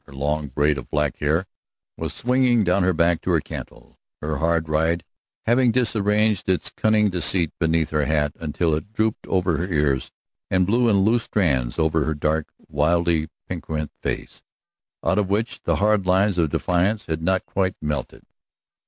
Her 0.07 0.13
long 0.13 0.47
braid 0.47 0.79
of 0.79 0.89
black 0.89 1.17
hair 1.17 1.45
was 1.95 2.11
swinging 2.11 2.63
down 2.63 2.81
her 2.81 2.91
back 2.91 3.21
to 3.21 3.29
her 3.29 3.39
cantle, 3.39 3.99
her 4.19 4.37
hard 4.37 4.67
ride 4.67 5.03
having 5.45 5.71
disarranged 5.71 6.49
its 6.49 6.71
cunning 6.71 7.11
deceit 7.11 7.51
beneath 7.59 7.91
her 7.91 8.05
hat 8.07 8.31
until 8.39 8.73
it 8.73 8.93
drooped 8.93 9.27
over 9.27 9.57
her 9.57 9.71
ears 9.71 10.11
and 10.49 10.65
blew 10.65 10.89
in 10.89 11.01
loose 11.01 11.21
strands 11.25 11.77
over 11.77 12.03
her 12.03 12.15
dark, 12.15 12.47
wildly 12.67 13.29
piquant 13.47 13.91
face, 14.01 14.41
out 15.05 15.19
of 15.19 15.29
which 15.29 15.61
the 15.65 15.75
hard 15.75 16.07
lines 16.07 16.39
of 16.39 16.49
defiance 16.49 17.05
had 17.05 17.21
not 17.21 17.45
quite 17.45 17.75
melted. 17.79 18.23